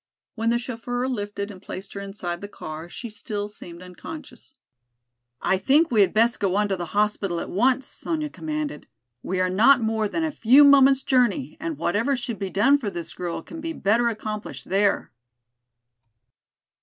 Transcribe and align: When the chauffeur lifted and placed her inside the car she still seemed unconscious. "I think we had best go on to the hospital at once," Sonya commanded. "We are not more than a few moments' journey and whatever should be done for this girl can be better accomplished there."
When 0.33 0.49
the 0.49 0.57
chauffeur 0.57 1.07
lifted 1.07 1.51
and 1.51 1.61
placed 1.61 1.93
her 1.93 1.99
inside 2.01 2.41
the 2.41 2.47
car 2.47 2.89
she 2.89 3.07
still 3.07 3.47
seemed 3.47 3.83
unconscious. 3.83 4.55
"I 5.43 5.59
think 5.59 5.91
we 5.91 6.01
had 6.01 6.11
best 6.11 6.39
go 6.39 6.55
on 6.55 6.69
to 6.69 6.75
the 6.75 6.87
hospital 6.97 7.39
at 7.39 7.51
once," 7.51 7.85
Sonya 7.85 8.31
commanded. 8.31 8.87
"We 9.21 9.39
are 9.39 9.47
not 9.51 9.79
more 9.79 10.07
than 10.07 10.23
a 10.23 10.31
few 10.31 10.63
moments' 10.63 11.03
journey 11.03 11.55
and 11.59 11.77
whatever 11.77 12.15
should 12.15 12.39
be 12.39 12.49
done 12.49 12.79
for 12.79 12.89
this 12.89 13.13
girl 13.13 13.43
can 13.43 13.61
be 13.61 13.73
better 13.73 14.07
accomplished 14.09 14.67
there." 14.69 15.11